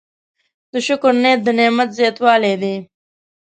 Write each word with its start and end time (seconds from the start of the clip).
د 0.71 0.73
شکر 0.87 1.13
نیت 1.23 1.39
د 1.43 1.47
نعمت 1.59 1.89
زیاتوالی 1.97 2.53
دی. 2.61 2.75